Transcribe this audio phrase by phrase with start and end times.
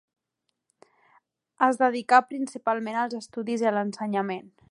[1.67, 4.51] Es dedicà principalment als estudis i a l'ensenyament.